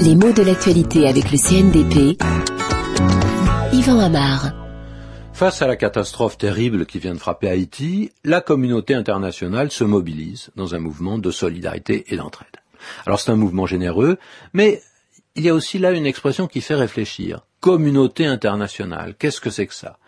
[0.00, 2.22] Les mots de l'actualité avec le CNDP.
[3.72, 4.52] Yvan Amar.
[5.32, 10.50] Face à la catastrophe terrible qui vient de frapper Haïti, la communauté internationale se mobilise
[10.54, 12.46] dans un mouvement de solidarité et d'entraide.
[13.06, 14.18] Alors c'est un mouvement généreux,
[14.52, 14.82] mais
[15.34, 17.40] il y a aussi là une expression qui fait réfléchir.
[17.60, 19.98] Communauté internationale, qu'est-ce que c'est que ça?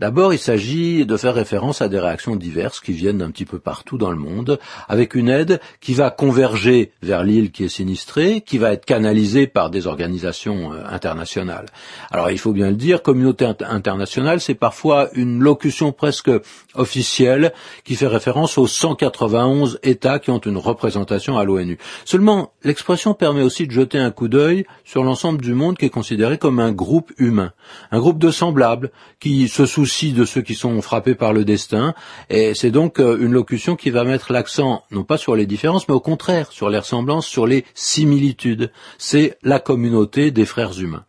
[0.00, 3.58] D'abord, il s'agit de faire référence à des réactions diverses qui viennent d'un petit peu
[3.58, 8.40] partout dans le monde, avec une aide qui va converger vers l'île qui est sinistrée,
[8.40, 11.66] qui va être canalisée par des organisations euh, internationales.
[12.10, 16.30] Alors, il faut bien le dire, communauté internationale, c'est parfois une locution presque
[16.74, 17.52] officielle
[17.84, 21.78] qui fait référence aux 191 États qui ont une représentation à l'ONU.
[22.04, 25.90] Seulement, l'expression permet aussi de jeter un coup d'œil sur l'ensemble du monde qui est
[25.90, 27.52] considéré comme un groupe humain,
[27.90, 31.94] un groupe de semblables qui se soucient de ceux qui sont frappés par le destin.
[32.30, 35.88] Et c'est donc euh, une locution qui va mettre l'accent non pas sur les différences,
[35.88, 38.72] mais au contraire sur les ressemblances, sur les similitudes.
[38.98, 41.04] C'est la communauté des frères humains.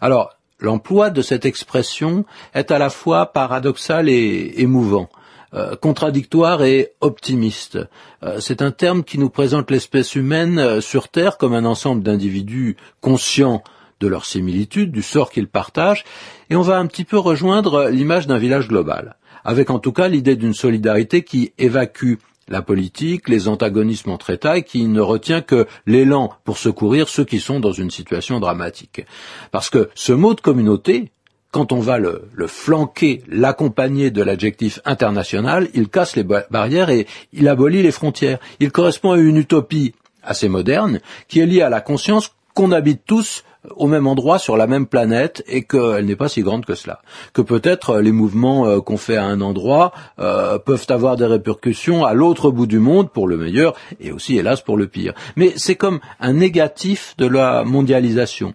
[0.00, 5.08] Alors, l'emploi de cette expression est à la fois paradoxal et émouvant.
[5.52, 7.78] Euh, contradictoire et optimiste.
[8.24, 12.76] Euh, c'est un terme qui nous présente l'espèce humaine sur Terre comme un ensemble d'individus
[13.00, 13.62] conscients
[14.00, 16.04] de leurs similitudes, du sort qu'ils partagent,
[16.50, 20.08] et on va un petit peu rejoindre l'image d'un village global, avec en tout cas
[20.08, 22.14] l'idée d'une solidarité qui évacue
[22.48, 27.24] la politique, les antagonismes entre États et qui ne retient que l'élan pour secourir ceux
[27.24, 29.04] qui sont dans une situation dramatique.
[29.50, 31.10] Parce que ce mot de communauté,
[31.50, 37.48] quand on va le, flanquer, l'accompagner de l'adjectif international, il casse les barrières et il
[37.48, 38.38] abolit les frontières.
[38.60, 43.02] Il correspond à une utopie assez moderne qui est liée à la conscience qu'on habite
[43.04, 43.44] tous
[43.76, 47.00] au même endroit sur la même planète et qu'elle n'est pas si grande que cela.
[47.32, 51.26] Que peut-être euh, les mouvements euh, qu'on fait à un endroit euh, peuvent avoir des
[51.26, 55.14] répercussions à l'autre bout du monde pour le meilleur et aussi hélas pour le pire.
[55.36, 58.54] Mais c'est comme un négatif de la mondialisation.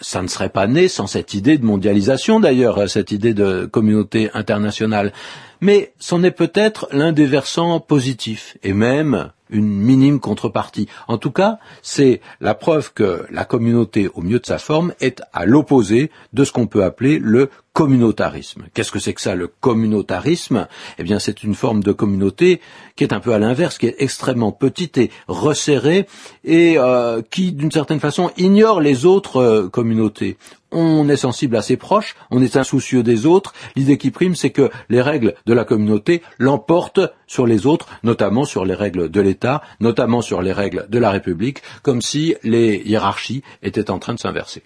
[0.00, 4.30] ça ne serait pas né sans cette idée de mondialisation d'ailleurs, cette idée de communauté
[4.34, 5.12] internationale.
[5.60, 10.88] Mais c'en est peut-être l'un des versants positifs et même une minime contrepartie.
[11.08, 15.22] En tout cas, c'est la preuve que la communauté, au mieux de sa forme, est
[15.32, 18.62] à l'opposé de ce qu'on peut appeler le communautarisme.
[18.72, 20.68] Qu'est-ce que c'est que ça, le communautarisme?
[20.98, 22.60] Eh bien, c'est une forme de communauté
[22.96, 26.06] qui est un peu à l'inverse, qui est extrêmement petite et resserrée,
[26.44, 30.38] et euh, qui, d'une certaine façon, ignore les autres euh, communautés.
[30.70, 33.52] On est sensible à ses proches, on est insoucieux des autres.
[33.74, 38.44] L'idée qui prime, c'est que les règles de la communauté l'emportent sur les autres, notamment
[38.44, 42.82] sur les règles de l'État, notamment sur les règles de la République, comme si les
[42.86, 44.62] hiérarchies étaient en train de s'inverser.